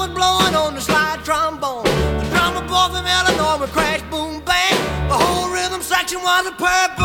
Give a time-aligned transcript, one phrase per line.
[0.00, 1.84] was blowing on the slide trombone.
[1.84, 4.78] The drummer boy from Illinois would crash, boom, bang.
[5.08, 6.99] The whole rhythm section was a purple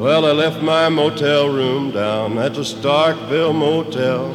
[0.00, 4.32] Well, I left my motel room down at the Starkville Motel.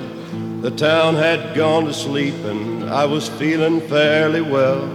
[0.62, 4.88] The town had gone to sleep and I was feeling fairly well.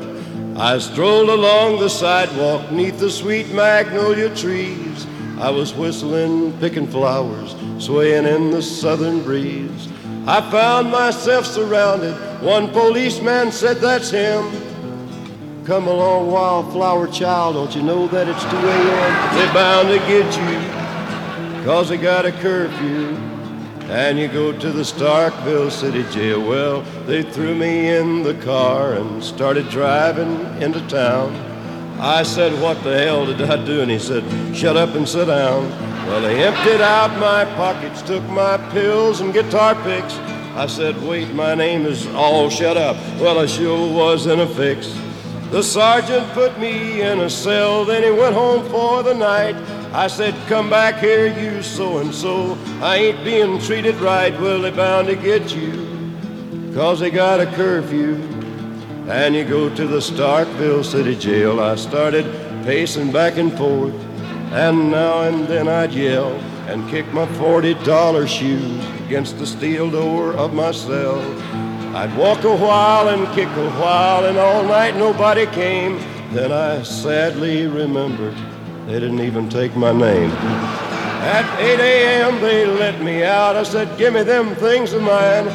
[0.56, 5.08] I strolled along the sidewalk neath the sweet magnolia trees.
[5.40, 9.88] I was whistling, picking flowers, swaying in the southern breeze.
[10.28, 12.14] I found myself surrounded.
[12.44, 14.44] One policeman said, That's him.
[15.64, 19.34] Come along, wildflower child, don't you know that it's 2 a.m.?
[19.36, 23.14] They're bound to get you, cause they got a curfew.
[23.90, 26.40] And you go to the Starkville City Jail.
[26.40, 31.34] Well, they threw me in the car and started driving into town.
[32.00, 33.82] I said, What the hell did I do?
[33.82, 34.24] And he said,
[34.56, 35.68] Shut up and sit down.
[36.06, 40.14] Well, they emptied out my pockets, took my pills and guitar picks.
[40.56, 42.96] I said, Wait, my name is All Shut Up.
[43.20, 44.96] Well, I sure was in a fix.
[45.50, 49.56] The sergeant put me in a cell, then he went home for the night.
[49.92, 52.56] I said, Come back here, you so and so.
[52.80, 54.32] I ain't being treated right.
[54.40, 56.12] Well, they bound to get you,
[56.72, 58.14] cause they got a curfew.
[59.08, 61.58] And you go to the Starkville City Jail.
[61.58, 62.26] I started
[62.64, 63.94] pacing back and forth,
[64.52, 66.30] and now and then I'd yell
[66.68, 71.20] and kick my $40 shoes against the steel door of my cell.
[71.92, 75.98] I'd walk a while and kick a while, and all night nobody came.
[76.32, 78.36] Then I sadly remembered
[78.86, 80.30] they didn't even take my name.
[80.30, 82.40] At 8 a.m.
[82.40, 83.56] they let me out.
[83.56, 85.46] I said, Give me them things of mine.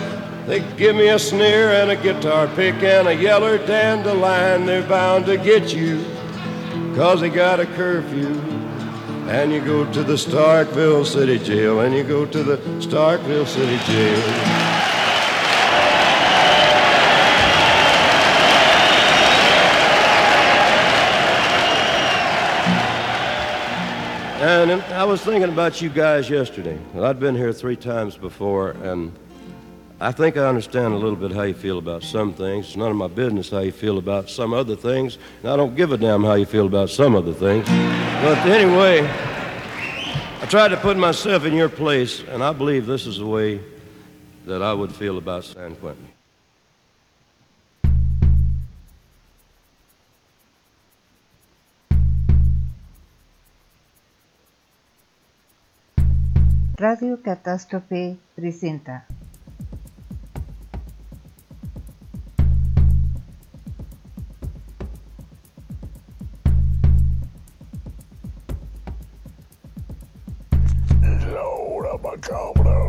[0.45, 4.65] They give me a sneer and a guitar pick and a yeller dandelion.
[4.65, 6.03] They're bound to get you,
[6.95, 8.27] cause they got a curfew.
[9.29, 13.77] And you go to the Starkville City Jail, and you go to the Starkville City
[13.85, 14.64] Jail.
[24.45, 26.77] And I was thinking about you guys yesterday.
[26.99, 29.11] I'd been here three times before, and
[29.99, 32.67] I think I understand a little bit how you feel about some things.
[32.67, 35.75] It's none of my business how you feel about some other things, and I don't
[35.75, 37.65] give a damn how you feel about some other things.
[37.65, 38.99] But anyway,
[40.41, 43.59] I tried to put myself in your place, and I believe this is the way
[44.45, 46.14] that I would feel about San Quentin.
[56.77, 59.05] Radio Catástrofe presenta
[71.31, 72.84] La hora macabra.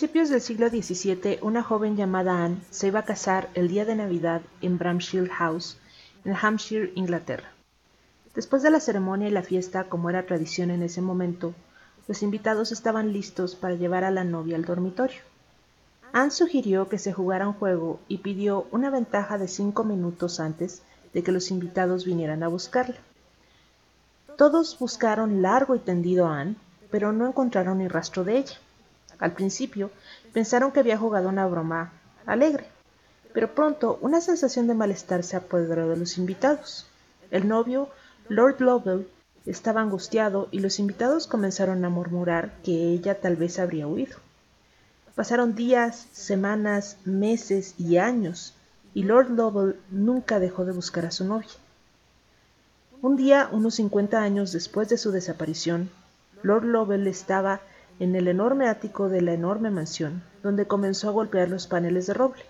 [0.00, 3.94] Principios del siglo XVII, una joven llamada Anne se iba a casar el día de
[3.94, 5.76] Navidad en Bramshill House,
[6.24, 7.50] en Hampshire, Inglaterra.
[8.34, 11.52] Después de la ceremonia y la fiesta, como era tradición en ese momento,
[12.08, 15.20] los invitados estaban listos para llevar a la novia al dormitorio.
[16.14, 20.80] Anne sugirió que se jugara un juego y pidió una ventaja de cinco minutos antes
[21.12, 22.96] de que los invitados vinieran a buscarla.
[24.38, 26.56] Todos buscaron largo y tendido a Anne,
[26.90, 28.56] pero no encontraron ni rastro de ella.
[29.20, 29.90] Al principio
[30.32, 31.92] pensaron que había jugado una broma
[32.26, 32.66] alegre,
[33.32, 36.86] pero pronto una sensación de malestar se apoderó de los invitados.
[37.30, 37.88] El novio,
[38.28, 39.06] Lord Lovell,
[39.46, 44.16] estaba angustiado y los invitados comenzaron a murmurar que ella tal vez habría huido.
[45.14, 48.54] Pasaron días, semanas, meses y años,
[48.94, 51.50] y Lord Lovell nunca dejó de buscar a su novia.
[53.02, 55.90] Un día, unos cincuenta años después de su desaparición,
[56.42, 57.60] Lord Lovell estaba
[58.00, 62.14] en el enorme ático de la enorme mansión, donde comenzó a golpear los paneles de
[62.14, 62.42] roble.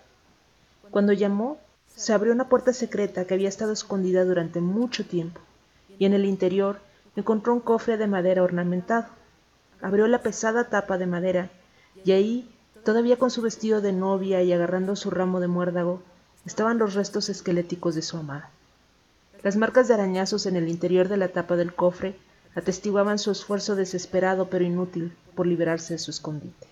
[0.89, 1.59] Cuando llamó,
[1.93, 5.41] se abrió una puerta secreta que había estado escondida durante mucho tiempo,
[5.99, 6.79] y en el interior
[7.17, 9.07] encontró un cofre de madera ornamentado.
[9.81, 11.49] Abrió la pesada tapa de madera
[12.05, 12.49] y ahí,
[12.85, 16.01] todavía con su vestido de novia y agarrando su ramo de muérdago,
[16.45, 18.49] estaban los restos esqueléticos de su amada.
[19.43, 22.15] Las marcas de arañazos en el interior de la tapa del cofre
[22.55, 26.70] atestiguaban su esfuerzo desesperado pero inútil por liberarse de su escondite.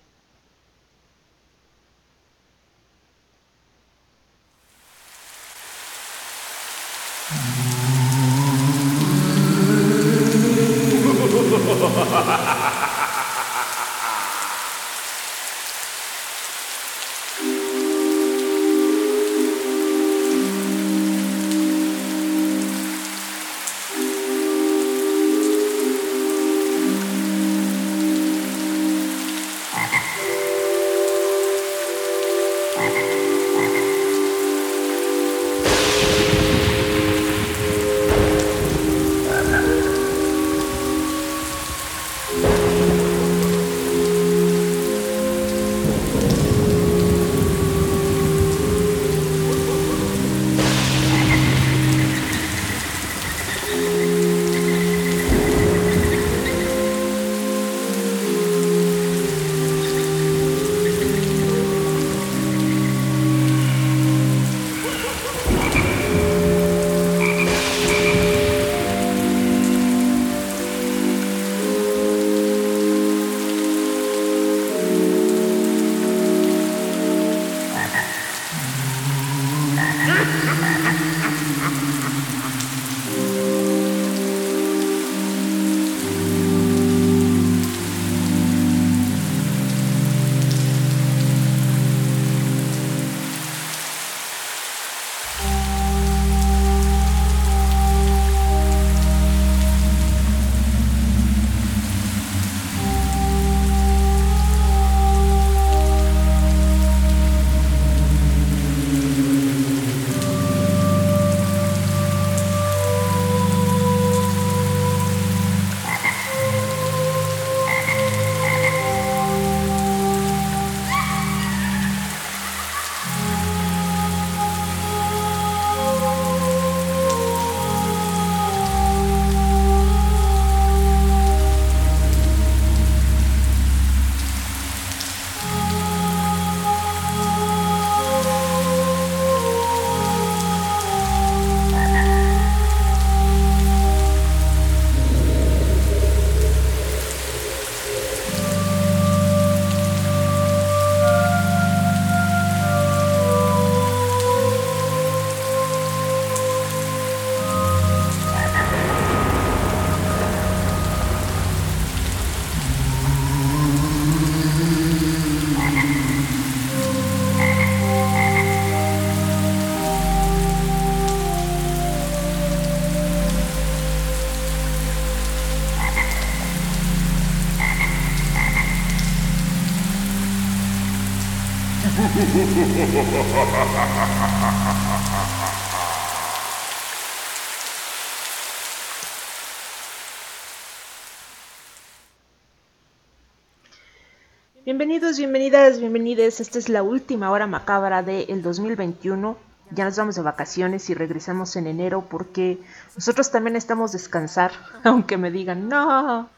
[194.64, 196.40] Bienvenidos, bienvenidas, bienvenides.
[196.40, 199.36] Esta es la última hora macabra del 2021.
[199.70, 202.58] Ya nos vamos de vacaciones y regresamos en enero porque
[202.96, 204.50] nosotros también estamos descansar,
[204.84, 206.28] aunque me digan, no.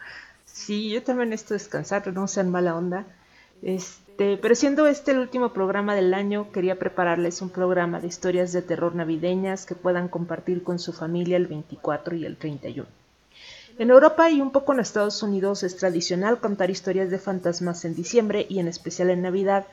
[0.45, 3.07] Sí, yo también estoy descansar, no sean mala onda.
[3.63, 4.02] Este,
[4.43, 8.61] pero siendo este el último programa del año, quería prepararles un programa de historias de
[8.61, 12.87] terror navideñas que puedan compartir con su familia el 24 y el 31.
[13.79, 17.95] En Europa y un poco en Estados Unidos es tradicional contar historias de fantasmas en
[17.95, 19.67] diciembre y en especial en Navidad.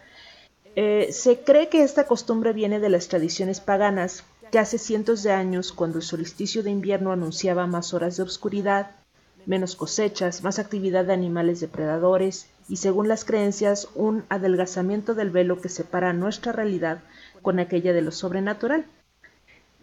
[0.76, 5.32] Eh, se cree que esta costumbre viene de las tradiciones paganas, que hace cientos de
[5.32, 8.92] años, cuando el solsticio de invierno anunciaba más horas de oscuridad,
[9.46, 15.60] menos cosechas, más actividad de animales depredadores y, según las creencias, un adelgazamiento del velo
[15.60, 17.00] que separa nuestra realidad
[17.42, 18.86] con aquella de lo sobrenatural.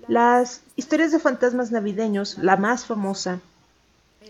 [0.09, 3.41] Las historias de fantasmas navideños, la más famosa,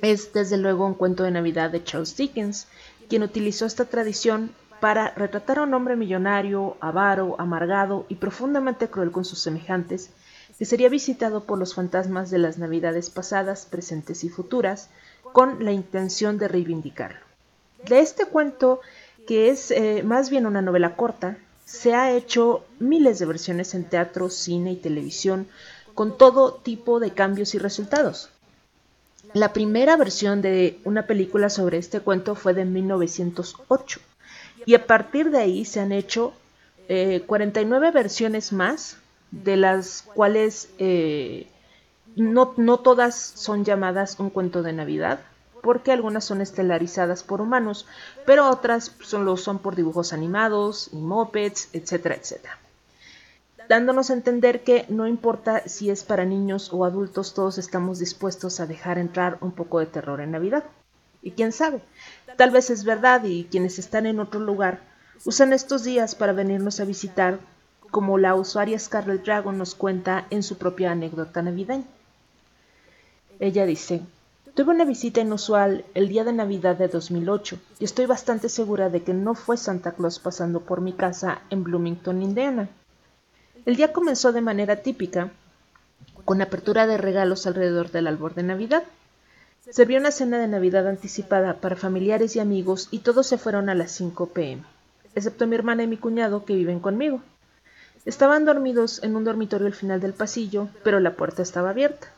[0.01, 2.67] es desde luego un cuento de Navidad de Charles Dickens,
[3.09, 9.11] quien utilizó esta tradición para retratar a un hombre millonario, avaro, amargado y profundamente cruel
[9.11, 10.11] con sus semejantes,
[10.59, 14.89] que sería visitado por los fantasmas de las Navidades pasadas, presentes y futuras,
[15.33, 17.26] con la intención de reivindicarlo.
[17.89, 18.81] De este cuento,
[19.27, 23.85] que es eh, más bien una novela corta, se ha hecho miles de versiones en
[23.85, 25.49] teatro, cine y televisión,
[25.95, 28.31] con todo tipo de cambios y resultados.
[29.35, 34.01] La primera versión de una película sobre este cuento fue de 1908
[34.65, 36.33] y a partir de ahí se han hecho
[36.89, 38.99] 49 eh, versiones más,
[39.31, 41.49] de las cuales eh,
[42.15, 45.21] no todas son llamadas un cuento de Navidad,
[45.67, 47.87] porque algunas son estelarizadas por humanos,
[48.25, 52.57] pero otras son, lo son por dibujos animados y mopeds, etcétera, etcétera.
[53.69, 58.61] Dándonos a entender que no importa si es para niños o adultos, todos estamos dispuestos
[58.61, 60.63] a dejar entrar un poco de terror en Navidad.
[61.21, 61.81] Y quién sabe,
[62.37, 64.79] tal vez es verdad y quienes están en otro lugar
[65.25, 67.41] usan estos días para venirnos a visitar,
[67.91, 71.87] como la usuaria Scarlet Dragon nos cuenta en su propia anécdota navideña.
[73.41, 74.03] Ella dice,
[74.57, 79.03] tuve una visita inusual el día de Navidad de 2008 y estoy bastante segura de
[79.03, 82.71] que no fue Santa Claus pasando por mi casa en Bloomington, Indiana.
[83.67, 85.31] El día comenzó de manera típica,
[86.25, 88.83] con apertura de regalos alrededor del árbol de Navidad.
[89.69, 93.75] Serví una cena de Navidad anticipada para familiares y amigos y todos se fueron a
[93.75, 94.65] las 5 pm,
[95.15, 97.21] excepto mi hermana y mi cuñado que viven conmigo.
[98.07, 102.09] Estaban dormidos en un dormitorio al final del pasillo, pero la puerta estaba abierta.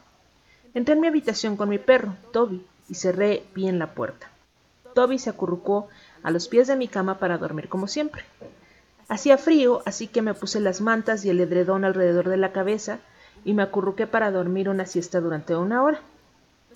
[0.75, 4.31] Entré en mi habitación con mi perro, Toby, y cerré bien la puerta.
[4.95, 5.89] Toby se acurrucó
[6.23, 8.25] a los pies de mi cama para dormir como siempre.
[9.09, 12.99] Hacía frío, así que me puse las mantas y el edredón alrededor de la cabeza
[13.45, 16.01] y me acurruqué para dormir una siesta durante una hora.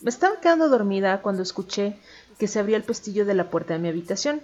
[0.01, 1.97] Me estaba quedando dormida cuando escuché
[2.39, 4.41] que se abría el pestillo de la puerta de mi habitación.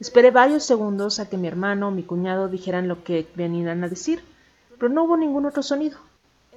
[0.00, 3.88] Esperé varios segundos a que mi hermano o mi cuñado dijeran lo que venían a
[3.88, 4.22] decir,
[4.78, 5.98] pero no hubo ningún otro sonido.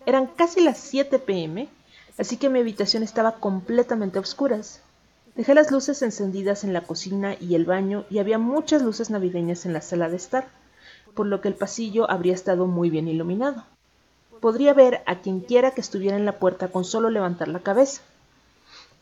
[0.06, 1.70] Eran casi las 7 pm
[2.22, 4.80] así que mi habitación estaba completamente a oscuras.
[5.36, 9.66] Dejé las luces encendidas en la cocina y el baño y había muchas luces navideñas
[9.66, 10.48] en la sala de estar,
[11.16, 13.64] por lo que el pasillo habría estado muy bien iluminado.
[14.40, 18.04] Podría ver a quien quiera que estuviera en la puerta con solo levantar la cabeza.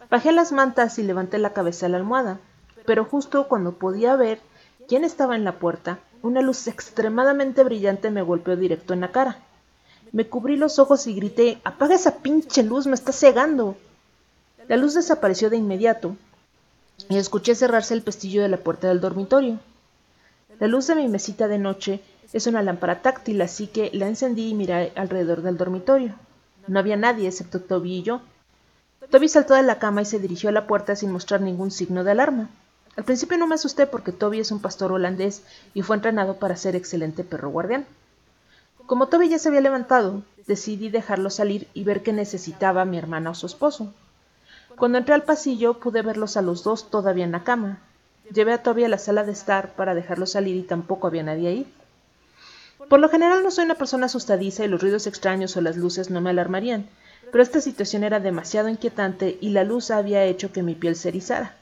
[0.09, 2.39] Bajé las mantas y levanté la cabeza a la almohada,
[2.85, 4.39] pero justo cuando podía ver
[4.88, 9.39] quién estaba en la puerta, una luz extremadamente brillante me golpeó directo en la cara.
[10.12, 13.78] Me cubrí los ojos y grité Apaga esa pinche luz, me está cegando.
[14.68, 16.16] La luz desapareció de inmediato
[17.10, 19.60] y escuché cerrarse el pestillo de la puerta del dormitorio.
[20.60, 22.01] La luz de mi mesita de noche
[22.34, 26.13] es una lámpara táctil, así que la encendí y miré alrededor del dormitorio.
[26.68, 28.22] No había nadie excepto Toby y yo.
[29.10, 32.04] Toby saltó de la cama y se dirigió a la puerta sin mostrar ningún signo
[32.04, 32.50] de alarma.
[32.96, 35.42] Al principio no me asusté porque Toby es un pastor holandés
[35.74, 37.86] y fue entrenado para ser excelente perro guardián.
[38.89, 43.29] Como Toby ya se había levantado, decidí dejarlo salir y ver qué necesitaba mi hermana
[43.29, 43.93] o su esposo.
[44.77, 47.77] Cuando entré al pasillo pude verlos a los dos todavía en la cama.
[48.34, 51.50] Llevé a Toby a la sala de estar para dejarlo salir y tampoco había nadie
[51.50, 51.74] ahí.
[52.89, 56.10] Por lo general no soy una persona asustadiza y los ruidos extraños o las luces
[56.10, 56.89] no me alarmarían,
[57.31, 61.10] pero esta situación era demasiado inquietante y la luz había hecho que mi piel se
[61.10, 61.56] erizara.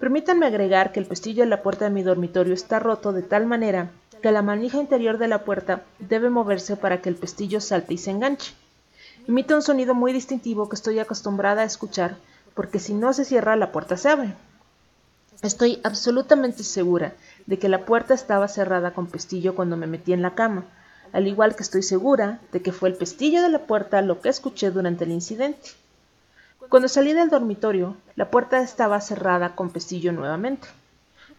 [0.00, 3.44] Permítanme agregar que el pestillo de la puerta de mi dormitorio está roto de tal
[3.44, 7.94] manera que la manija interior de la puerta debe moverse para que el pestillo salte
[7.94, 8.54] y se enganche.
[9.26, 12.16] Imita un sonido muy distintivo que estoy acostumbrada a escuchar,
[12.54, 14.34] porque si no se cierra la puerta se abre.
[15.42, 17.12] Estoy absolutamente segura
[17.46, 20.64] de que la puerta estaba cerrada con pestillo cuando me metí en la cama,
[21.12, 24.28] al igual que estoy segura de que fue el pestillo de la puerta lo que
[24.28, 25.70] escuché durante el incidente.
[26.68, 30.68] Cuando salí del dormitorio, la puerta estaba cerrada con pestillo nuevamente.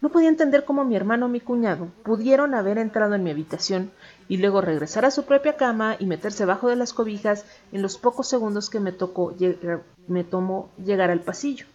[0.00, 3.90] No podía entender cómo mi hermano o mi cuñado pudieron haber entrado en mi habitación
[4.28, 7.98] y luego regresar a su propia cama y meterse bajo de las cobijas en los
[7.98, 9.34] pocos segundos que me, tocó
[10.08, 11.66] me tomó llegar al pasillo.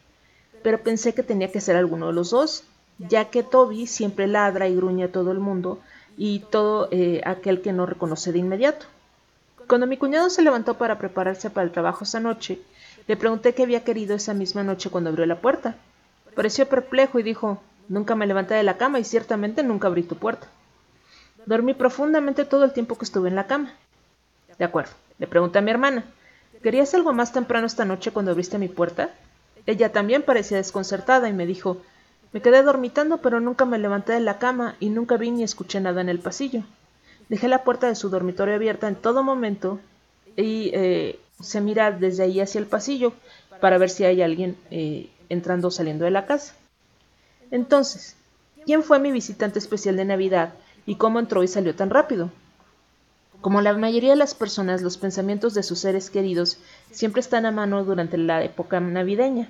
[0.64, 2.64] Pero pensé que tenía que ser alguno de los dos,
[2.98, 5.80] ya que Toby siempre ladra y gruñe a todo el mundo
[6.18, 8.88] y todo eh, aquel que no reconoce de inmediato.
[9.68, 12.60] Cuando mi cuñado se levantó para prepararse para el trabajo esa noche,
[13.08, 15.76] le pregunté qué había querido esa misma noche cuando abrió la puerta.
[16.36, 20.16] Pareció perplejo y dijo Nunca me levanté de la cama y ciertamente nunca abrí tu
[20.16, 20.48] puerta.
[21.46, 23.74] Dormí profundamente todo el tiempo que estuve en la cama.
[24.58, 26.06] De acuerdo, le pregunté a mi hermana
[26.66, 29.12] ¿Querías algo más temprano esta noche cuando abriste mi puerta?
[29.68, 31.78] Ella también parecía desconcertada y me dijo
[32.34, 35.80] Me quedé dormitando pero nunca me levanté de la cama y nunca vi ni escuché
[35.80, 36.64] nada en el pasillo.
[37.30, 39.80] Dejé la puerta de su dormitorio abierta en todo momento
[40.36, 43.14] y eh, se mira desde ahí hacia el pasillo
[43.62, 46.56] para ver si hay alguien eh, entrando o saliendo de la casa.
[47.52, 48.16] Entonces,
[48.66, 50.54] ¿quién fue mi visitante especial de Navidad
[50.86, 52.32] y cómo entró y salió tan rápido?
[53.42, 56.58] Como la mayoría de las personas, los pensamientos de sus seres queridos
[56.92, 59.50] siempre están a mano durante la época navideña.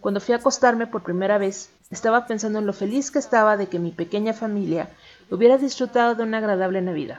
[0.00, 3.66] Cuando fui a acostarme por primera vez, estaba pensando en lo feliz que estaba de
[3.66, 4.90] que mi pequeña familia
[5.30, 7.18] hubiera disfrutado de una agradable Navidad.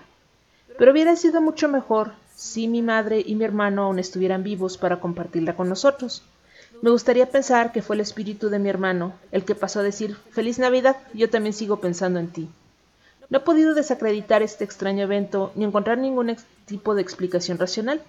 [0.77, 4.99] Pero hubiera sido mucho mejor si mi madre y mi hermano aún estuvieran vivos para
[4.99, 6.23] compartirla con nosotros.
[6.81, 10.15] Me gustaría pensar que fue el espíritu de mi hermano el que pasó a decir
[10.31, 12.49] Feliz Navidad, yo también sigo pensando en ti.
[13.29, 16.35] No he podido desacreditar este extraño evento ni encontrar ningún
[16.65, 18.01] tipo de explicación racional.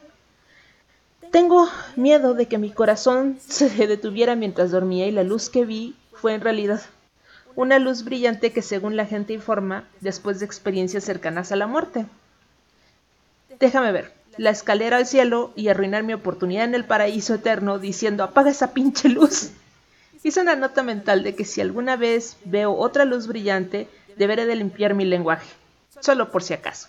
[1.31, 5.97] Tengo miedo de que mi corazón se detuviera mientras dormía y la luz que vi
[6.13, 6.83] fue en realidad
[7.55, 12.07] una luz brillante que según la gente informa después de experiencias cercanas a la muerte.
[13.59, 18.25] Déjame ver, la escalera al cielo y arruinar mi oportunidad en el paraíso eterno diciendo
[18.25, 19.51] apaga esa pinche luz.
[20.23, 24.57] Hice una nota mental de que si alguna vez veo otra luz brillante, deberé de
[24.57, 25.49] limpiar mi lenguaje,
[26.01, 26.89] solo por si acaso.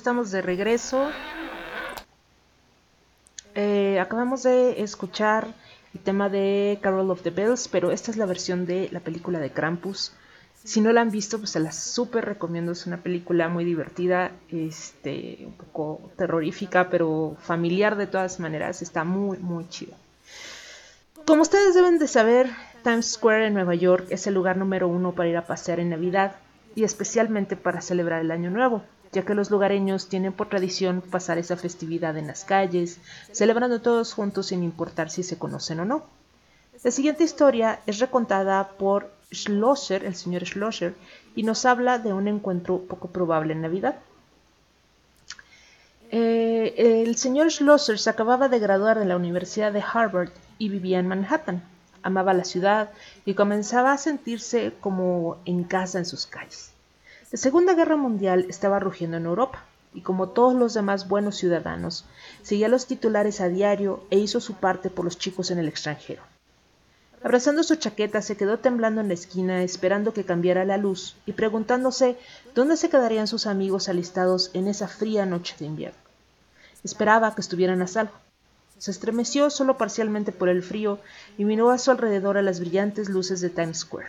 [0.00, 1.10] Estamos de regreso.
[3.54, 5.48] Eh, acabamos de escuchar
[5.92, 9.40] el tema de Carol of the Bells, pero esta es la versión de la película
[9.40, 10.14] de Krampus.
[10.64, 12.72] Si no la han visto, pues se la súper recomiendo.
[12.72, 18.80] Es una película muy divertida, este, un poco terrorífica, pero familiar de todas maneras.
[18.80, 19.92] Está muy, muy chido.
[21.26, 22.48] Como ustedes deben de saber,
[22.84, 25.90] Times Square en Nueva York es el lugar número uno para ir a pasear en
[25.90, 26.36] Navidad
[26.74, 31.38] y especialmente para celebrar el Año Nuevo ya que los lugareños tienen por tradición pasar
[31.38, 32.98] esa festividad en las calles,
[33.32, 36.02] celebrando todos juntos sin importar si se conocen o no.
[36.82, 40.94] La siguiente historia es recontada por Schlosser, el señor Schlosser,
[41.34, 43.96] y nos habla de un encuentro poco probable en Navidad.
[46.12, 50.98] Eh, el señor Schlosser se acababa de graduar de la Universidad de Harvard y vivía
[50.98, 51.62] en Manhattan.
[52.02, 52.90] Amaba la ciudad
[53.24, 56.69] y comenzaba a sentirse como en casa en sus calles.
[57.32, 59.64] La Segunda Guerra Mundial estaba rugiendo en Europa,
[59.94, 62.04] y como todos los demás buenos ciudadanos,
[62.42, 66.24] seguía los titulares a diario e hizo su parte por los chicos en el extranjero.
[67.22, 71.34] Abrazando su chaqueta, se quedó temblando en la esquina, esperando que cambiara la luz y
[71.34, 72.18] preguntándose
[72.56, 76.00] dónde se quedarían sus amigos alistados en esa fría noche de invierno.
[76.82, 78.14] Esperaba que estuvieran a salvo.
[78.78, 80.98] Se estremeció solo parcialmente por el frío
[81.38, 84.08] y miró a su alrededor a las brillantes luces de Times Square.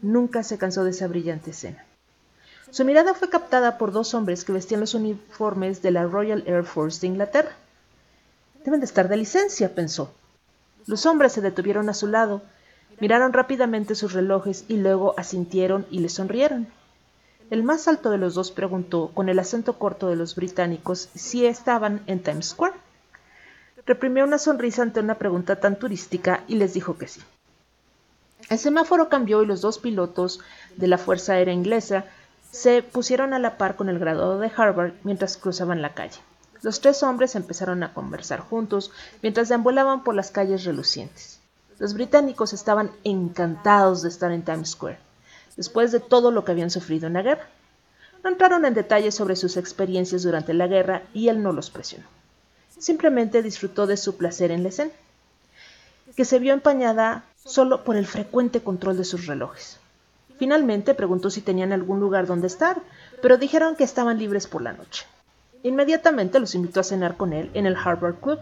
[0.00, 1.84] Nunca se cansó de esa brillante escena.
[2.70, 6.64] Su mirada fue captada por dos hombres que vestían los uniformes de la Royal Air
[6.64, 7.52] Force de Inglaterra.
[8.64, 10.12] Deben de estar de licencia, pensó.
[10.86, 12.42] Los hombres se detuvieron a su lado,
[13.00, 16.66] miraron rápidamente sus relojes y luego asintieron y le sonrieron.
[17.50, 21.46] El más alto de los dos preguntó, con el acento corto de los británicos, si
[21.46, 22.74] estaban en Times Square.
[23.86, 27.20] Reprimió una sonrisa ante una pregunta tan turística y les dijo que sí.
[28.50, 30.40] El semáforo cambió y los dos pilotos
[30.76, 32.04] de la Fuerza Aérea Inglesa
[32.56, 36.18] se pusieron a la par con el graduado de Harvard mientras cruzaban la calle.
[36.62, 38.90] Los tres hombres empezaron a conversar juntos
[39.22, 41.38] mientras deambulaban por las calles relucientes.
[41.78, 44.98] Los británicos estaban encantados de estar en Times Square,
[45.56, 47.46] después de todo lo que habían sufrido en la guerra.
[48.24, 52.06] No entraron en detalles sobre sus experiencias durante la guerra y él no los presionó.
[52.78, 54.92] Simplemente disfrutó de su placer en la escena,
[56.16, 59.78] que se vio empañada solo por el frecuente control de sus relojes.
[60.38, 62.80] Finalmente preguntó si tenían algún lugar donde estar,
[63.22, 65.06] pero dijeron que estaban libres por la noche.
[65.62, 68.38] Inmediatamente los invitó a cenar con él en el Harvard Club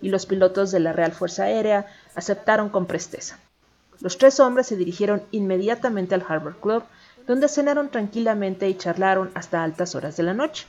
[0.00, 3.38] y los pilotos de la Real Fuerza Aérea aceptaron con presteza.
[4.00, 6.82] Los tres hombres se dirigieron inmediatamente al Harvard Club,
[7.26, 10.66] donde cenaron tranquilamente y charlaron hasta altas horas de la noche.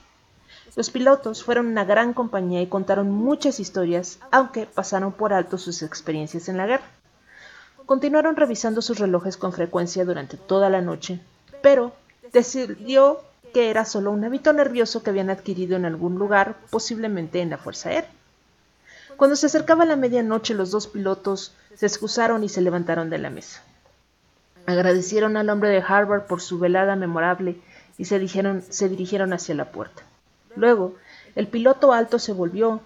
[0.76, 5.82] Los pilotos fueron una gran compañía y contaron muchas historias, aunque pasaron por alto sus
[5.84, 6.86] experiencias en la guerra.
[7.86, 11.20] Continuaron revisando sus relojes con frecuencia durante toda la noche,
[11.62, 11.94] pero
[12.34, 13.22] decidió
[13.54, 17.58] que era solo un hábito nervioso que habían adquirido en algún lugar, posiblemente en la
[17.58, 18.10] Fuerza Aérea.
[19.18, 23.30] Cuando se acercaba la medianoche, los dos pilotos se excusaron y se levantaron de la
[23.30, 23.62] mesa.
[24.66, 27.62] Agradecieron al hombre de Harvard por su velada memorable
[27.98, 30.04] y se, se dirigieron hacia la puerta.
[30.56, 30.96] Luego,
[31.36, 32.82] el piloto alto se volvió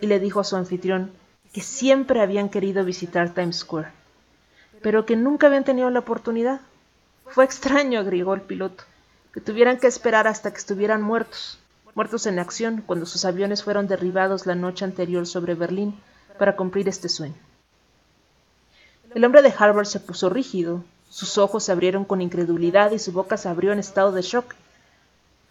[0.00, 1.10] y le dijo a su anfitrión
[1.52, 3.88] que siempre habían querido visitar Times Square,
[4.84, 6.60] pero que nunca habían tenido la oportunidad.
[7.24, 8.84] Fue extraño, agregó el piloto,
[9.32, 11.58] que tuvieran que esperar hasta que estuvieran muertos,
[11.94, 15.98] muertos en acción cuando sus aviones fueron derribados la noche anterior sobre Berlín
[16.38, 17.34] para cumplir este sueño.
[19.14, 23.10] El hombre de Harvard se puso rígido, sus ojos se abrieron con incredulidad y su
[23.10, 24.54] boca se abrió en estado de shock.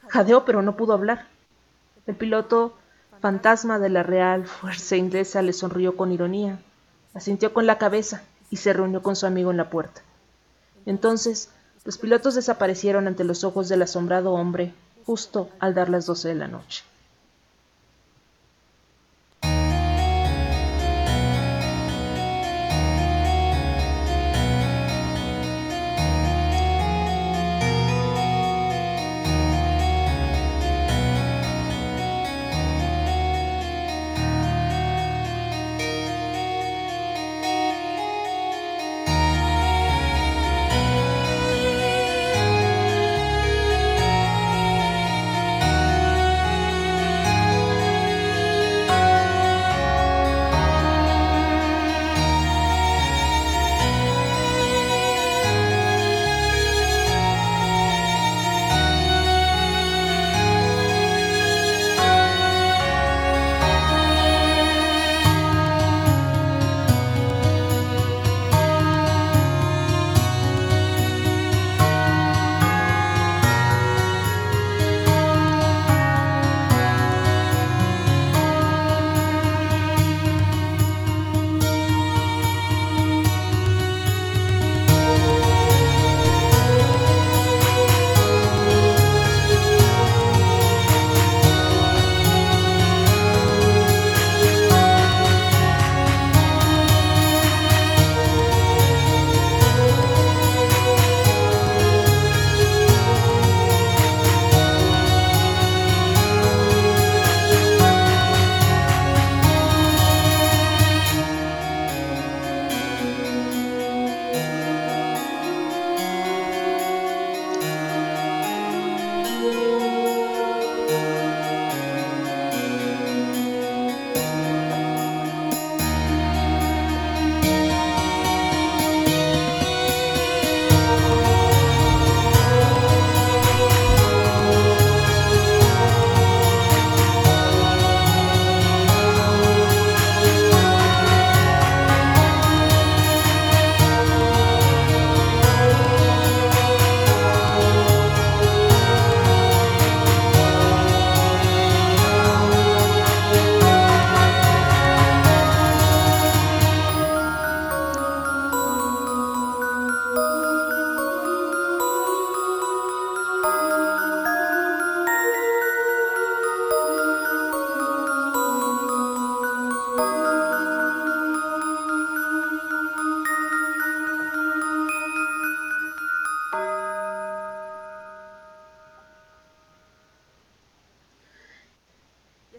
[0.10, 1.26] Jadeó, pero no pudo hablar.
[2.06, 2.78] El piloto
[3.20, 6.60] fantasma de la Real Fuerza Inglesa le sonrió con ironía,
[7.16, 8.22] asintió con la cabeza
[8.54, 10.04] y se reunió con su amigo en la puerta.
[10.86, 11.50] Entonces,
[11.86, 14.76] los pilotos desaparecieron ante los ojos del asombrado hombre
[15.08, 16.84] justo al dar las doce de la noche.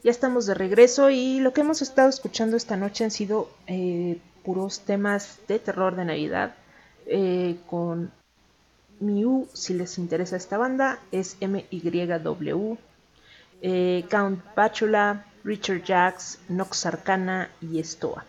[0.04, 4.18] Ya estamos de regreso y lo que hemos estado escuchando esta noche han sido eh,
[4.44, 6.54] puros temas de terror de Navidad.
[7.06, 8.12] Eh, con
[9.00, 12.76] Miu, si les interesa esta banda, es MYW.
[13.62, 18.26] Eh, Count Bachula, Richard Jacks, Nox Arcana y Stoa.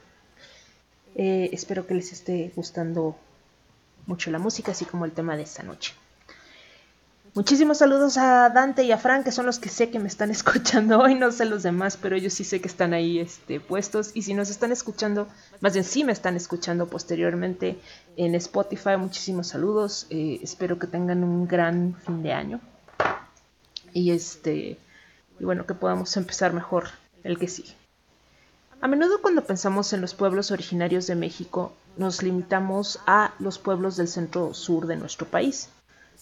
[1.13, 3.17] espero que les esté gustando
[4.07, 5.93] mucho la música, así como el tema de esta noche.
[7.35, 10.31] Muchísimos saludos a Dante y a Frank, que son los que sé que me están
[10.37, 14.11] escuchando hoy, no sé los demás, pero ellos sí sé que están ahí este, puestos.
[14.13, 15.27] Y si nos están escuchando,
[15.59, 17.77] más bien sí me están escuchando posteriormente
[18.15, 20.07] en Spotify, muchísimos saludos.
[20.11, 22.61] Eh, espero que tengan un gran fin de año.
[23.91, 24.79] Y este.
[25.37, 26.85] Y bueno, que podamos empezar mejor
[27.25, 27.75] el que sigue.
[28.79, 33.97] A menudo cuando pensamos en los pueblos originarios de México, nos limitamos a los pueblos
[33.97, 35.67] del centro sur de nuestro país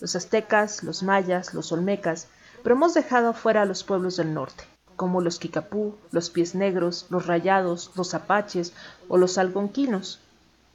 [0.03, 2.27] los aztecas, los mayas, los olmecas,
[2.61, 4.65] pero hemos dejado fuera a los pueblos del norte,
[4.97, 8.73] como los Kikapú, los Pies Negros, los Rayados, los Apaches
[9.07, 10.19] o los Algonquinos.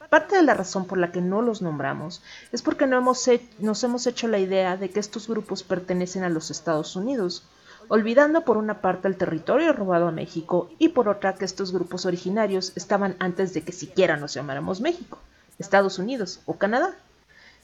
[0.08, 3.84] Parte de la razón por la que no los nombramos es porque no hemos nos
[3.84, 7.44] hemos hecho la idea de que estos grupos pertenecen a los Estados Unidos,
[7.88, 12.06] olvidando por una parte el territorio robado a México y por otra que estos grupos
[12.06, 15.18] originarios estaban antes de que siquiera nos llamáramos México,
[15.58, 16.96] Estados Unidos o Canadá.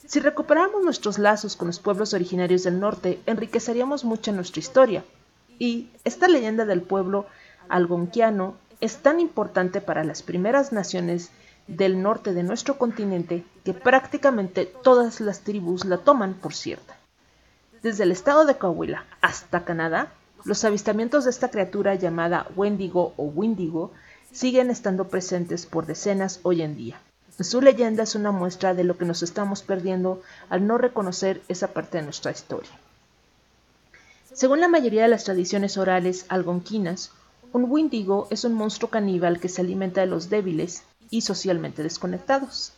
[0.06, 5.04] Si recuperáramos nuestros lazos con los pueblos originarios del norte, enriqueceríamos mucho nuestra historia.
[5.58, 7.26] Y esta leyenda del pueblo
[7.68, 11.30] algonquiano es tan importante para las primeras naciones
[11.66, 16.96] del norte de nuestro continente que prácticamente todas las tribus la toman por cierta.
[17.82, 20.12] Desde el estado de Coahuila hasta Canadá,
[20.44, 23.92] los avistamientos de esta criatura llamada Wendigo o Windigo
[24.32, 27.00] siguen estando presentes por decenas hoy en día.
[27.40, 31.72] Su leyenda es una muestra de lo que nos estamos perdiendo al no reconocer esa
[31.72, 32.70] parte de nuestra historia.
[34.32, 37.10] Según la mayoría de las tradiciones orales algonquinas,
[37.52, 42.72] un Windigo es un monstruo caníbal que se alimenta de los débiles y socialmente desconectados.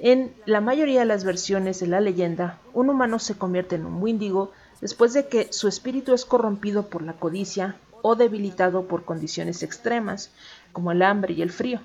[0.00, 4.02] En la mayoría de las versiones de la leyenda, un humano se convierte en un
[4.02, 9.62] Windigo después de que su espíritu es corrompido por la codicia o debilitado por condiciones
[9.62, 10.30] extremas,
[10.72, 11.80] como el hambre y el frío.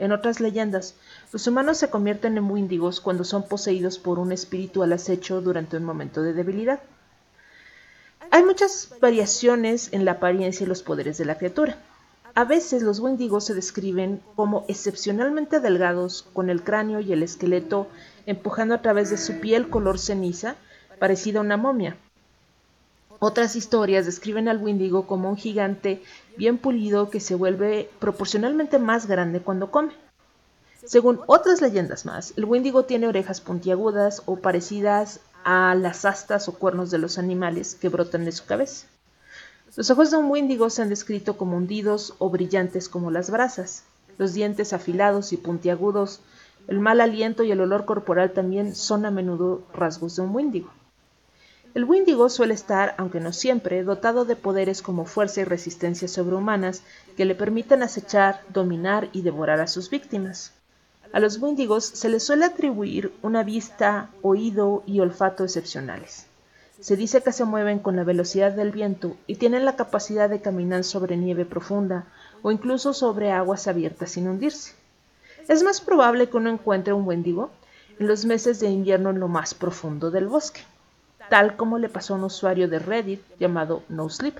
[0.00, 0.94] En otras leyendas,
[1.30, 5.76] los humanos se convierten en Windigos cuando son poseídos por un espíritu al acecho durante
[5.76, 6.80] un momento de debilidad.
[8.30, 11.76] Hay muchas variaciones en la apariencia y los poderes de la criatura.
[12.34, 17.86] A veces los Wendigos se describen como excepcionalmente delgados, con el cráneo y el esqueleto
[18.24, 20.56] empujando a través de su piel color ceniza,
[20.98, 21.98] parecida a una momia.
[23.22, 26.02] Otras historias describen al Wendigo como un gigante
[26.38, 29.92] bien pulido que se vuelve proporcionalmente más grande cuando come.
[30.86, 36.54] Según otras leyendas más, el Wendigo tiene orejas puntiagudas o parecidas a las astas o
[36.54, 38.86] cuernos de los animales que brotan de su cabeza.
[39.76, 43.84] Los ojos de un Wendigo se han descrito como hundidos o brillantes como las brasas.
[44.16, 46.20] Los dientes afilados y puntiagudos,
[46.68, 50.70] el mal aliento y el olor corporal también son a menudo rasgos de un Wendigo.
[51.72, 56.82] El Wendigo suele estar, aunque no siempre, dotado de poderes como fuerza y resistencia sobrehumanas
[57.16, 60.52] que le permiten acechar, dominar y devorar a sus víctimas.
[61.12, 66.26] A los Wendigos se les suele atribuir una vista, oído y olfato excepcionales.
[66.80, 70.40] Se dice que se mueven con la velocidad del viento y tienen la capacidad de
[70.40, 72.06] caminar sobre nieve profunda
[72.42, 74.74] o incluso sobre aguas abiertas sin hundirse.
[75.46, 77.52] Es más probable que uno encuentre un Wendigo
[78.00, 80.62] en los meses de invierno en lo más profundo del bosque
[81.30, 84.36] tal como le pasó a un usuario de Reddit llamado NoSleep.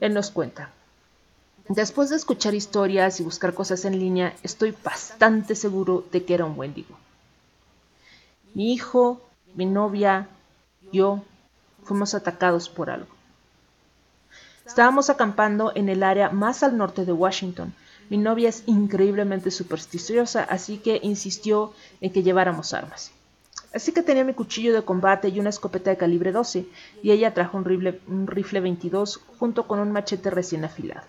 [0.00, 0.70] Él nos cuenta,
[1.68, 6.44] después de escuchar historias y buscar cosas en línea, estoy bastante seguro de que era
[6.44, 6.98] un Wendigo.
[8.52, 9.22] Mi hijo,
[9.54, 10.28] mi novia,
[10.92, 11.22] yo
[11.84, 13.14] fuimos atacados por algo.
[14.66, 17.74] Estábamos acampando en el área más al norte de Washington.
[18.10, 23.12] Mi novia es increíblemente supersticiosa, así que insistió en que lleváramos armas.
[23.74, 26.66] Así que tenía mi cuchillo de combate y una escopeta de calibre 12,
[27.02, 31.06] y ella trajo un rifle, un rifle 22 junto con un machete recién afilado.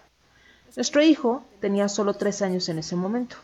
[0.75, 3.37] Nuestro hijo tenía solo tres años en ese momento.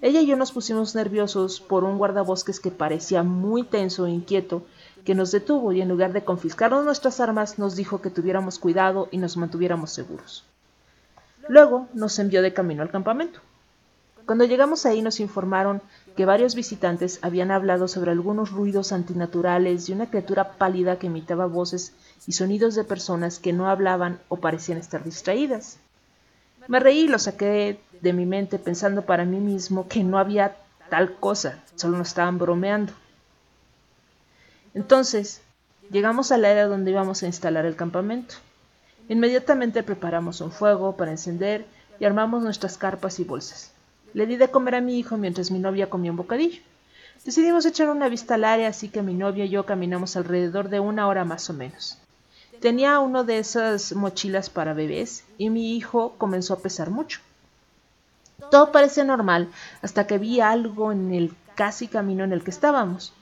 [0.00, 4.64] Ella y yo nos pusimos nerviosos por un guardabosques que parecía muy tenso e inquieto,
[5.04, 9.08] que nos detuvo y en lugar de confiscarnos nuestras armas nos dijo que tuviéramos cuidado
[9.10, 10.44] y nos mantuviéramos seguros.
[11.48, 13.40] Luego nos envió de camino al campamento.
[14.24, 15.82] Cuando llegamos ahí nos informaron
[16.18, 21.46] que varios visitantes habían hablado sobre algunos ruidos antinaturales y una criatura pálida que imitaba
[21.46, 21.92] voces
[22.26, 25.78] y sonidos de personas que no hablaban o parecían estar distraídas.
[26.66, 30.56] Me reí y lo saqué de mi mente pensando para mí mismo que no había
[30.90, 32.92] tal cosa, solo nos estaban bromeando.
[34.74, 35.40] Entonces,
[35.88, 38.34] llegamos al área donde íbamos a instalar el campamento.
[39.08, 41.64] Inmediatamente preparamos un fuego para encender
[42.00, 43.77] y armamos nuestras carpas y bolsas.
[44.14, 46.60] Le di de comer a mi hijo mientras mi novia comía un bocadillo.
[47.24, 50.80] Decidimos echar una vista al área, así que mi novia y yo caminamos alrededor de
[50.80, 51.98] una hora más o menos.
[52.60, 57.20] Tenía uno de esas mochilas para bebés y mi hijo comenzó a pesar mucho.
[58.50, 59.48] Todo parece normal
[59.82, 63.12] hasta que vi algo en el casi camino en el que estábamos.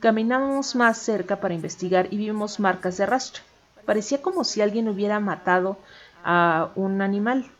[0.00, 3.42] Caminamos más cerca para investigar y vimos marcas de rastro.
[3.86, 5.78] Parecía como si alguien hubiera matado
[6.24, 7.50] a un animal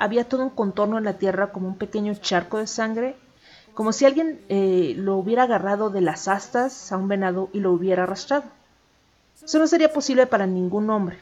[0.00, 3.16] había todo un contorno en la tierra como un pequeño charco de sangre,
[3.74, 7.70] como si alguien eh, lo hubiera agarrado de las astas a un venado y lo
[7.70, 8.44] hubiera arrastrado.
[9.44, 11.18] Eso no sería posible para ningún hombre.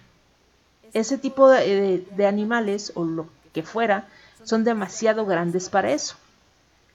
[0.92, 4.06] Ese tipo de, de animales, o lo que fuera,
[4.44, 6.14] son demasiado grandes para eso.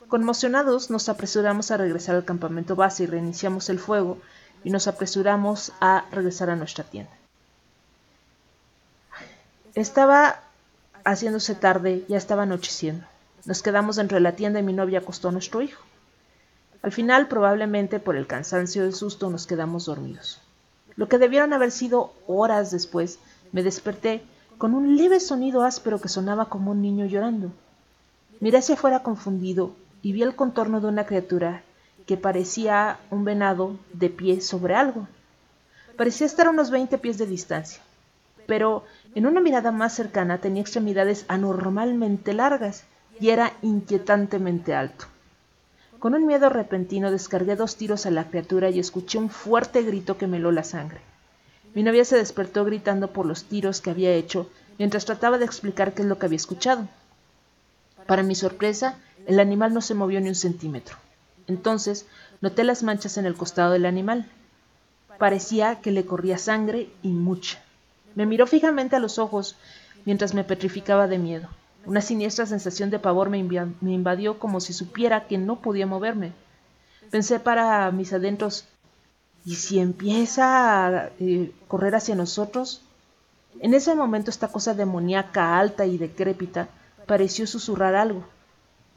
[0.08, 4.20] Conmocionados, nos apresuramos a regresar al campamento base y reiniciamos el fuego,
[4.64, 7.12] y nos apresuramos a regresar a nuestra tienda.
[9.76, 10.40] Estaba
[11.04, 13.06] haciéndose tarde, ya estaba anocheciendo.
[13.46, 15.84] Nos quedamos dentro de la tienda y mi novia acostó a nuestro hijo.
[16.82, 20.42] Al final, probablemente por el cansancio del susto, nos quedamos dormidos.
[20.96, 23.20] Lo que debieron haber sido horas después,
[23.52, 24.22] me desperté
[24.58, 27.52] con un leve sonido áspero que sonaba como un niño llorando.
[28.40, 31.64] Miré hacia afuera confundido y vi el contorno de una criatura
[32.06, 35.08] que parecía un venado de pie sobre algo.
[35.98, 37.82] Parecía estar a unos veinte pies de distancia,
[38.46, 38.84] pero
[39.16, 42.84] en una mirada más cercana tenía extremidades anormalmente largas
[43.20, 45.06] y era inquietantemente alto.
[46.00, 50.18] Con un miedo repentino descargué dos tiros a la criatura y escuché un fuerte grito
[50.18, 51.00] que me heló la sangre.
[51.74, 55.94] Mi novia se despertó gritando por los tiros que había hecho mientras trataba de explicar
[55.94, 56.90] qué es lo que había escuchado.
[58.06, 58.98] Para mi sorpresa,
[59.28, 60.98] el animal no se movió ni un centímetro.
[61.48, 62.06] Entonces
[62.42, 64.30] noté las manchas en el costado del animal.
[65.18, 67.63] Parecía que le corría sangre y mucha.
[68.16, 69.56] Me miró fijamente a los ojos
[70.06, 71.50] mientras me petrificaba de miedo.
[71.86, 76.32] Una siniestra sensación de pavor me, invadió como si supiera que no podía moverme.
[77.12, 78.66] Pensé para mis adentros,
[79.46, 82.82] ¿y si empieza a eh, correr hacia nosotros?
[83.60, 86.70] En ese momento esta cosa demoníaca, alta y decrépita,
[87.06, 88.24] pareció susurrar algo.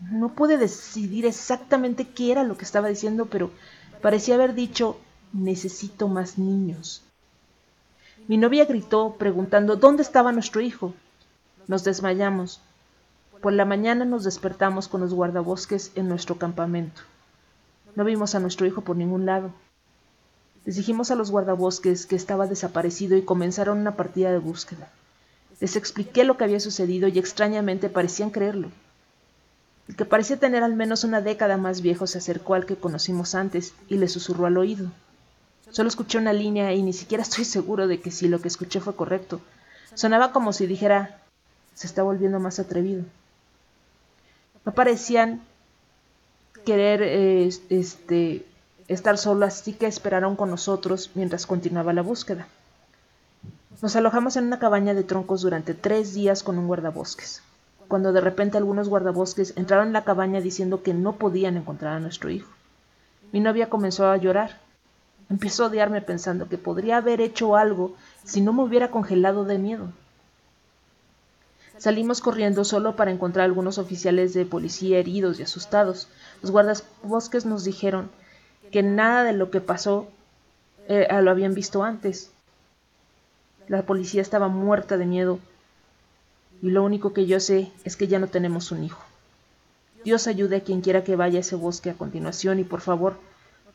[0.00, 3.50] No pude decidir exactamente qué era lo que estaba diciendo, pero
[4.00, 4.98] parecía haber dicho
[5.32, 7.05] necesito más niños.
[8.28, 10.94] Mi novia gritó preguntando dónde estaba nuestro hijo.
[11.68, 12.60] Nos desmayamos.
[13.40, 17.02] Por la mañana nos despertamos con los guardabosques en nuestro campamento.
[17.94, 19.52] No vimos a nuestro hijo por ningún lado.
[20.64, 24.90] Les dijimos a los guardabosques que estaba desaparecido y comenzaron una partida de búsqueda.
[25.60, 28.70] Les expliqué lo que había sucedido y extrañamente parecían creerlo.
[29.86, 33.36] El que parecía tener al menos una década más viejo se acercó al que conocimos
[33.36, 34.90] antes y le susurró al oído.
[35.70, 38.80] Solo escuché una línea y ni siquiera estoy seguro de que si lo que escuché
[38.80, 39.40] fue correcto.
[39.94, 41.20] Sonaba como si dijera
[41.74, 43.04] se está volviendo más atrevido
[44.66, 45.40] no parecían
[46.66, 47.00] querer
[47.70, 48.44] este,
[48.88, 52.48] estar solos, así que esperaron con nosotros mientras continuaba la búsqueda.
[53.80, 57.42] Nos alojamos en una cabaña de troncos durante tres días con un guardabosques,
[57.86, 62.00] cuando de repente algunos guardabosques entraron en la cabaña diciendo que no podían encontrar a
[62.00, 62.50] nuestro hijo.
[63.30, 64.58] Mi novia comenzó a llorar.
[65.28, 69.58] Empezó a odiarme pensando que podría haber hecho algo si no me hubiera congelado de
[69.58, 69.88] miedo.
[71.78, 76.08] Salimos corriendo solo para encontrar algunos oficiales de policía heridos y asustados.
[76.40, 78.10] Los guardabosques nos dijeron
[78.70, 80.08] que nada de lo que pasó
[80.88, 82.30] eh, lo habían visto antes.
[83.68, 85.38] La policía estaba muerta de miedo
[86.62, 89.02] y lo único que yo sé es que ya no tenemos un hijo.
[90.04, 93.18] Dios ayude a quien quiera que vaya a ese bosque a continuación y por favor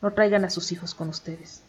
[0.02, 1.62] no traigan a sus hijos con ustedes.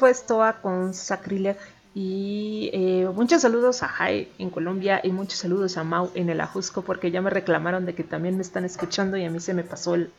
[0.00, 1.60] Fue Stoa con Sacrilege.
[1.94, 6.40] Y eh, muchos saludos a Jai en Colombia y muchos saludos a Mau en el
[6.40, 9.52] Ajusco porque ya me reclamaron de que también me están escuchando y a mí se
[9.52, 10.10] me pasó el,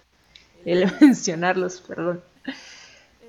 [0.65, 2.21] el mencionarlos, perdón.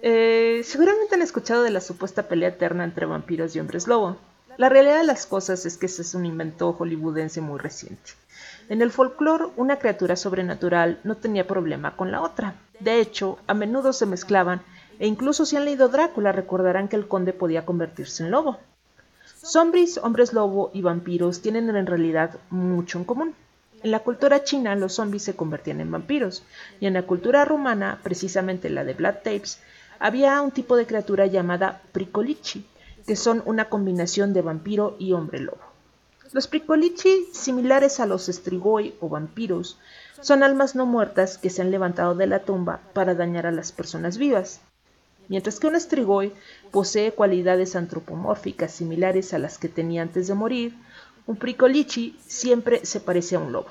[0.03, 4.19] Eh, seguramente han escuchado de la supuesta pelea eterna entre vampiros y hombres lobo.
[4.59, 8.13] La realidad de las cosas es que ese es un invento hollywoodense muy reciente.
[8.69, 12.57] En el folclore, una criatura sobrenatural no tenía problema con la otra.
[12.79, 14.61] De hecho, a menudo se mezclaban
[15.03, 18.59] e incluso si han leído Drácula recordarán que el conde podía convertirse en lobo.
[19.45, 23.35] Zombies, hombres lobo y vampiros tienen en realidad mucho en común.
[23.83, 26.45] En la cultura china los zombies se convertían en vampiros
[26.79, 29.59] y en la cultura rumana, precisamente la de Blood Tapes,
[29.99, 32.65] había un tipo de criatura llamada Pricolichi,
[33.05, 35.59] que son una combinación de vampiro y hombre lobo.
[36.31, 39.81] Los Pricolichi, similares a los Strigoi o vampiros,
[40.21, 43.73] son almas no muertas que se han levantado de la tumba para dañar a las
[43.73, 44.61] personas vivas.
[45.29, 46.33] Mientras que un Strigoi
[46.71, 50.75] posee cualidades antropomórficas similares a las que tenía antes de morir,
[51.27, 53.69] un Pricolichi siempre se parece a un lobo.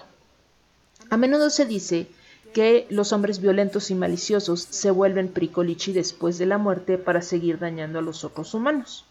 [1.10, 2.08] A menudo se dice
[2.54, 7.60] que los hombres violentos y maliciosos se vuelven pricolichi después de la muerte para seguir
[7.60, 9.06] dañando a los otros humanos.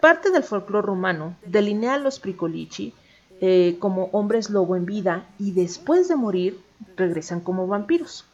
[0.00, 2.92] Parte del folclore rumano delinea a los pricolichi
[3.40, 6.60] eh, como hombres lobo en vida y después de morir
[6.96, 8.24] regresan como vampiros.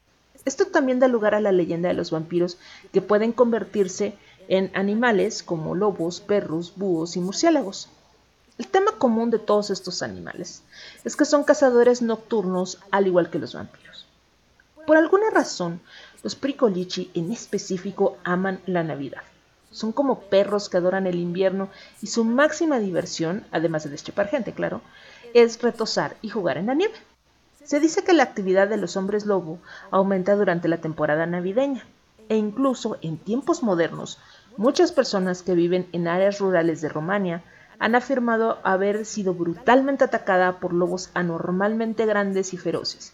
[0.45, 2.59] Esto también da lugar a la leyenda de los vampiros
[2.93, 4.14] que pueden convertirse
[4.49, 7.88] en animales como lobos, perros, búhos y murciélagos.
[8.59, 10.62] El tema común de todos estos animales
[11.05, 14.07] es que son cazadores nocturnos al igual que los vampiros.
[14.86, 15.80] Por alguna razón,
[16.22, 19.22] los Pricolichi en específico aman la Navidad.
[19.70, 21.70] Son como perros que adoran el invierno
[22.03, 24.82] y su máxima diversión, además de deschepar gente, claro,
[25.34, 26.95] es retosar y jugar en la nieve.
[27.65, 29.59] Se dice que la actividad de los hombres lobo
[29.91, 31.85] aumenta durante la temporada navideña
[32.29, 34.19] e incluso en tiempos modernos,
[34.57, 37.43] muchas personas que viven en áreas rurales de Romania
[37.79, 43.13] han afirmado haber sido brutalmente atacada por lobos anormalmente grandes y feroces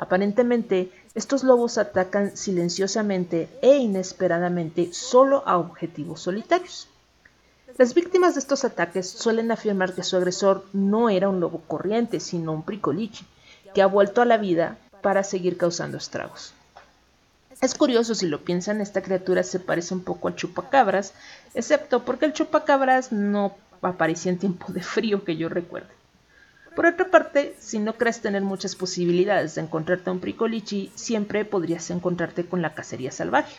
[0.00, 6.88] Aparentemente, estos lobos atacan silenciosamente e inesperadamente solo a objetivos solitarios.
[7.76, 12.18] Las víctimas de estos ataques suelen afirmar que su agresor no era un lobo corriente,
[12.18, 13.26] sino un pricolichi,
[13.74, 16.54] que ha vuelto a la vida para seguir causando estragos.
[17.60, 21.12] Es curioso si lo piensan, esta criatura se parece un poco al chupacabras,
[21.54, 25.88] excepto porque el chupacabras no aparecía en tiempo de frío que yo recuerde.
[26.74, 31.90] Por otra parte, si no crees tener muchas posibilidades de encontrarte un pricolichi, siempre podrías
[31.90, 33.56] encontrarte con la cacería salvaje.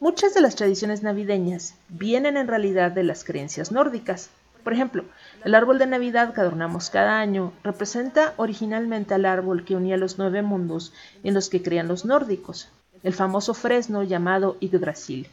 [0.00, 4.30] Muchas de las tradiciones navideñas vienen en realidad de las creencias nórdicas.
[4.62, 5.04] Por ejemplo,
[5.44, 10.18] el árbol de Navidad que adornamos cada año representa originalmente al árbol que unía los
[10.18, 10.92] nueve mundos
[11.24, 12.68] en los que creían los nórdicos,
[13.02, 15.28] el famoso fresno llamado Yggdrasil,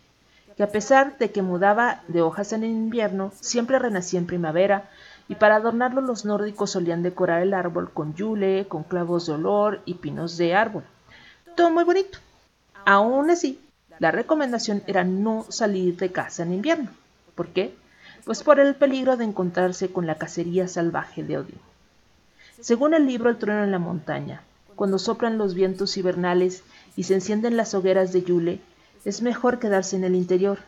[0.58, 4.90] que a pesar de que mudaba de hojas en invierno, siempre renacía en primavera,
[5.28, 9.82] y para adornarlo los nórdicos solían decorar el árbol con yule, con clavos de olor
[9.86, 10.84] y pinos de árbol.
[11.56, 12.18] Todo muy bonito.
[12.84, 13.62] Aún así,
[14.00, 16.90] la recomendación era no salir de casa en invierno.
[17.36, 17.76] ¿Por qué?
[18.26, 21.60] Pues por el peligro de encontrarse con la cacería salvaje de Odín.
[22.62, 24.42] Según el libro El trueno en la montaña,
[24.76, 26.64] cuando soplan los vientos hibernales
[26.96, 28.62] y se encienden las hogueras de Yule,
[29.06, 30.60] es mejor quedarse en el interior,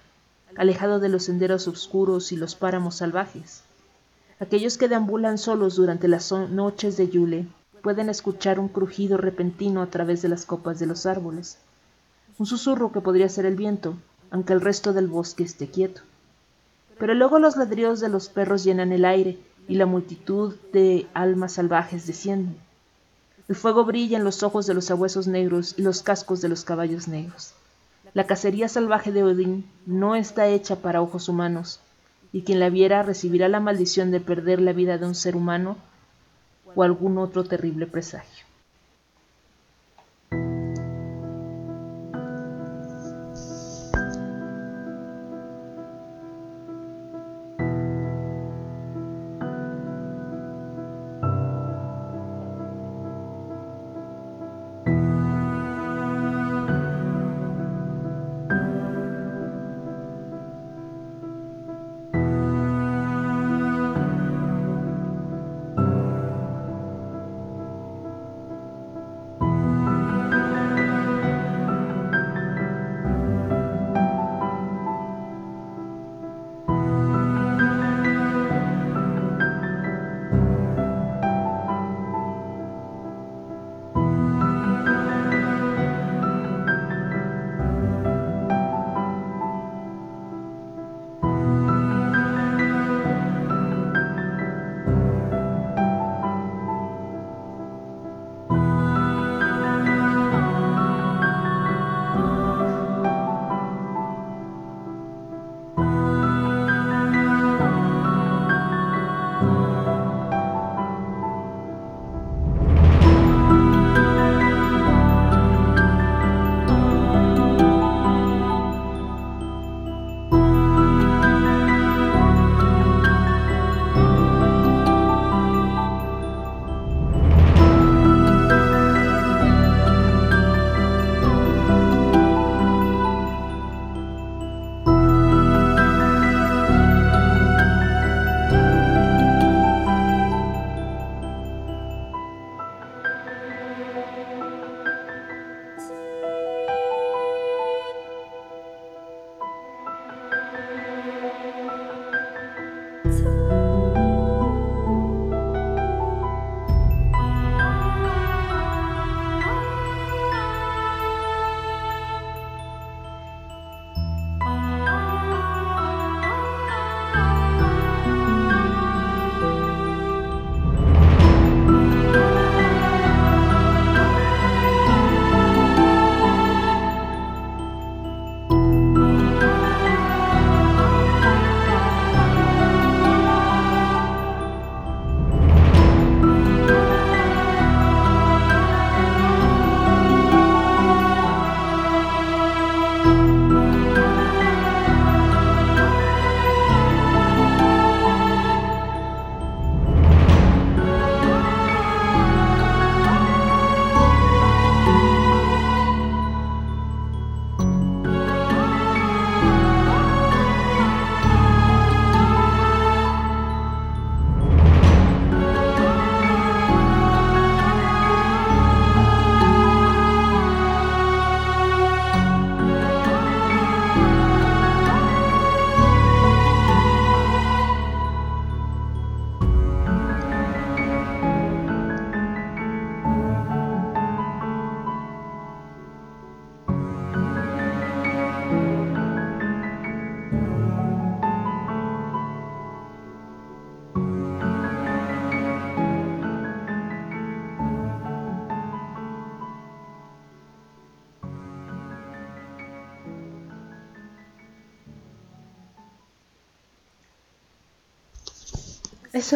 [0.56, 3.64] alejado de los senderos oscuros y los páramos salvajes.
[4.40, 7.46] Aquellos que deambulan solos durante las noches de Yule
[7.82, 11.58] pueden escuchar un crujido repentino a través de las copas de los árboles,
[12.38, 13.96] un susurro que podría ser el viento,
[14.30, 16.02] aunque el resto del bosque esté quieto.
[17.02, 21.54] Pero luego los ladridos de los perros llenan el aire y la multitud de almas
[21.54, 22.56] salvajes descienden.
[23.50, 26.64] El fuego brilla en los ojos de los sabuesos negros y los cascos de los
[26.64, 27.56] caballos negros.
[28.14, 31.80] La cacería salvaje de Odín no está hecha para ojos humanos,
[32.32, 35.78] y quien la viera recibirá la maldición de perder la vida de un ser humano
[36.76, 38.46] o algún otro terrible presagio.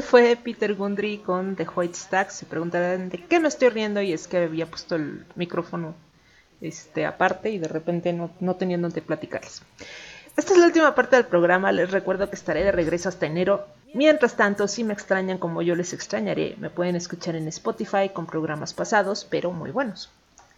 [0.02, 2.36] Fue Peter Gundry con The White Stacks.
[2.36, 5.96] Se preguntarán de qué me estoy riendo y es que había puesto el micrófono
[6.62, 9.62] este, aparte y de repente no, no tenía donde platicarles.
[10.38, 11.72] Esta es la última parte del programa.
[11.72, 13.66] Les recuerdo que estaré de regreso hasta enero.
[13.94, 18.26] Mientras tanto, si me extrañan como yo les extrañaré, me pueden escuchar en Spotify con
[18.26, 20.12] programas pasados, pero muy buenos.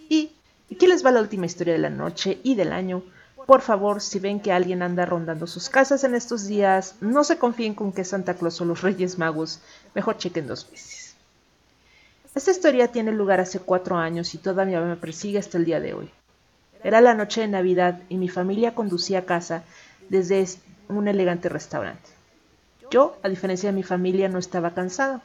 [0.10, 0.32] Y
[0.72, 3.04] aquí les va la última historia de la noche y del año.
[3.48, 7.38] Por favor, si ven que alguien anda rondando sus casas en estos días, no se
[7.38, 9.62] confíen con que Santa Claus o los Reyes Magos,
[9.95, 11.16] mejor chequen dos veces.
[12.36, 15.93] Esta historia tiene lugar hace cuatro años y todavía me persigue hasta el día de
[15.93, 16.12] hoy.
[16.84, 19.64] Era la noche de Navidad y mi familia conducía a casa
[20.10, 20.45] desde
[20.89, 22.10] un elegante restaurante.
[22.91, 25.22] Yo, a diferencia de mi familia, no estaba cansado,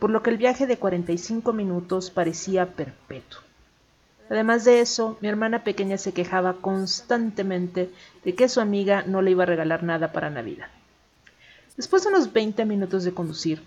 [0.00, 3.49] por lo que el viaje de 45 minutos parecía perpetuo.
[4.30, 7.90] Además de eso, mi hermana pequeña se quejaba constantemente
[8.24, 10.68] de que su amiga no le iba a regalar nada para Navidad.
[11.76, 13.60] Después de unos 20 minutos de conducir,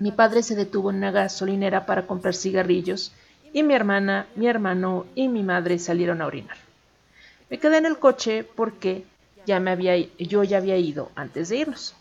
[0.00, 3.12] mi padre se detuvo en una gasolinera para comprar cigarrillos
[3.52, 6.56] y mi hermana, mi hermano y mi madre salieron a orinar.
[7.48, 9.04] Me quedé en el coche porque
[9.46, 11.94] ya me había, yo ya había ido antes de irnos.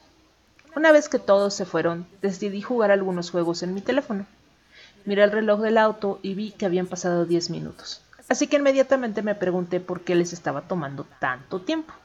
[0.76, 4.26] Una vez que todos se fueron, decidí jugar algunos juegos en mi teléfono.
[5.10, 8.04] Miré el reloj del auto y vi que habían pasado 10 minutos.
[8.28, 11.96] Así que inmediatamente me pregunté por qué les estaba tomando tanto tiempo.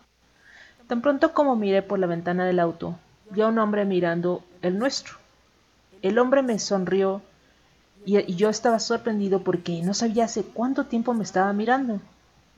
[0.87, 2.99] Tan pronto como miré por la ventana del auto,
[3.29, 5.17] vi a un hombre mirando el nuestro.
[6.01, 7.21] El hombre me sonrió
[8.07, 12.01] y, yo estaba sorprendido porque no sabía hace cuánto tiempo me estaba mirando.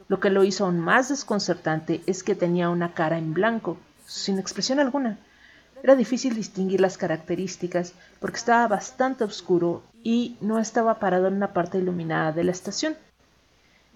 [0.07, 4.39] Lo que lo hizo aún más desconcertante es que tenía una cara en blanco, sin
[4.39, 5.19] expresión alguna.
[5.83, 11.53] Era difícil distinguir las características porque estaba bastante oscuro y no estaba parado en una
[11.53, 12.97] parte iluminada de la estación.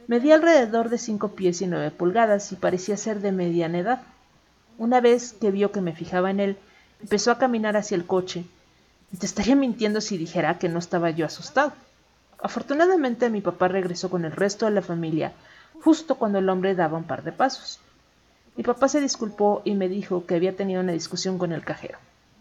[0.07, 4.03] Medía alrededor de cinco pies y nueve pulgadas y parecía ser de mediana edad.
[4.78, 6.57] Una vez que vio que me fijaba en él,
[7.01, 8.45] empezó a caminar hacia el coche,
[9.12, 11.72] y te estaría mintiendo si dijera que no estaba yo asustado.
[12.43, 15.33] Afortunadamente mi papá regresó con el resto de la familia
[15.83, 17.81] justo cuando el hombre daba un par de pasos.
[18.61, 21.96] Mi papá se disculpó y me dijo que había tenido una discusión con el cajero.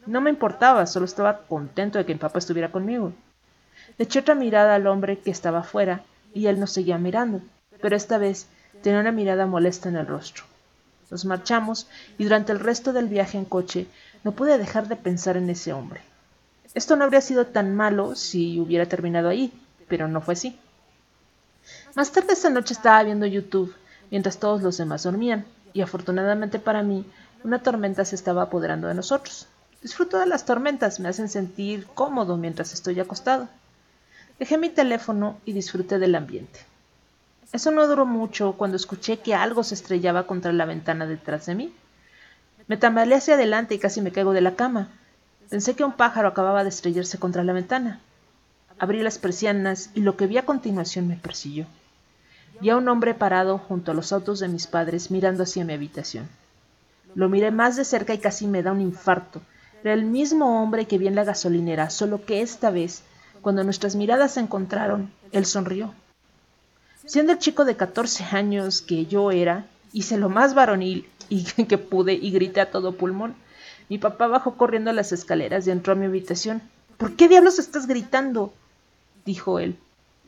[0.05, 3.13] No me importaba, solo estaba contento de que mi papá estuviera conmigo.
[3.97, 6.03] Le eché otra mirada al hombre que estaba afuera
[6.33, 7.39] y él nos seguía mirando,
[7.81, 8.47] pero esta vez
[8.83, 10.43] tenía una mirada molesta en el rostro.
[11.09, 13.87] Nos marchamos y durante el resto del viaje en coche
[14.25, 16.01] no pude dejar de pensar en ese hombre.
[16.73, 19.53] Esto no habría sido tan malo si hubiera terminado ahí,
[19.87, 20.59] pero no fue así.
[21.95, 23.73] Más tarde esa noche estaba viendo YouTube
[24.11, 27.05] mientras todos los demás dormían, y afortunadamente para mí,
[27.43, 29.47] una tormenta se estaba apoderando de nosotros.
[29.81, 33.47] Disfruto de las tormentas, me hacen sentir cómodo mientras estoy acostado.
[34.37, 36.59] Dejé mi teléfono y disfruté del ambiente.
[37.51, 41.55] Eso no duró mucho cuando escuché que algo se estrellaba contra la ventana detrás de
[41.55, 41.73] mí.
[42.67, 44.89] Me tambaleé hacia adelante y casi me caigo de la cama.
[45.49, 47.99] Pensé que un pájaro acababa de estrellarse contra la ventana.
[48.77, 51.65] Abrí las persianas y lo que vi a continuación me persiguió.
[52.61, 55.73] Vi a un hombre parado junto a los autos de mis padres mirando hacia mi
[55.73, 56.27] habitación.
[57.15, 59.41] Lo miré más de cerca y casi me da un infarto.
[59.81, 63.03] Era el mismo hombre que vi en la gasolinera, solo que esta vez,
[63.41, 65.93] cuando nuestras miradas se encontraron, él sonrió.
[67.05, 71.77] Siendo el chico de 14 años que yo era, hice lo más varonil y que
[71.77, 73.35] pude y grité a todo pulmón.
[73.87, 76.61] Mi papá bajó corriendo las escaleras y entró a mi habitación.
[76.97, 78.53] ¿Por qué diablos estás gritando?
[79.25, 79.77] dijo él.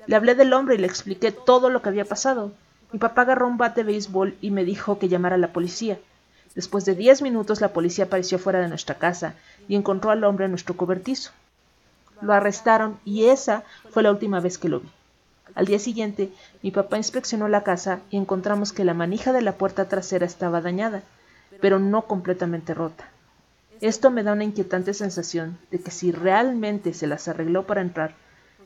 [0.08, 2.52] Le hablé del hombre y le expliqué todo lo que había pasado.
[2.92, 5.98] Mi papá agarró un bate de béisbol y me dijo que llamara a la policía.
[6.56, 9.36] Después de diez minutos la policía apareció fuera de nuestra casa
[9.68, 11.32] y encontró al hombre en nuestro cobertizo.
[12.22, 14.90] Lo arrestaron y esa fue la última vez que lo vi.
[15.56, 16.32] Al día siguiente,
[16.62, 20.62] mi papá inspeccionó la casa y encontramos que la manija de la puerta trasera estaba
[20.62, 21.04] dañada,
[21.60, 23.10] pero no completamente rota.
[23.82, 28.14] Esto me da una inquietante sensación de que si realmente se las arregló para entrar,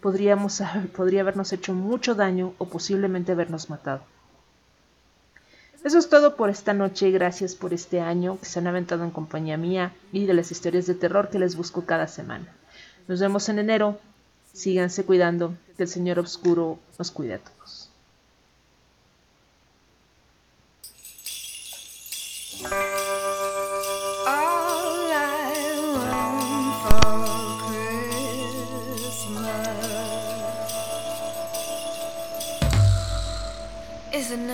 [0.01, 0.61] podríamos,
[0.95, 4.01] podría habernos hecho mucho daño o posiblemente habernos matado.
[5.85, 7.11] Eso es todo por esta noche.
[7.11, 10.87] Gracias por este año que se han aventado en compañía mía y de las historias
[10.87, 12.47] de terror que les busco cada semana.
[13.07, 13.99] Nos vemos en enero.
[14.51, 15.53] Síganse cuidando.
[15.77, 17.74] Que el Señor Oscuro nos cuide a todos.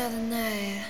[0.01, 0.81] Another night